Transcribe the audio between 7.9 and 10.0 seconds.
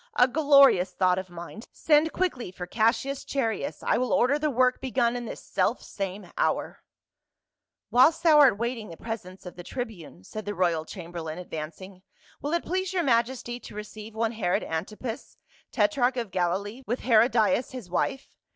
CAIUS, THE GOD. 159 "Whilst thou art waiting the presence of the tri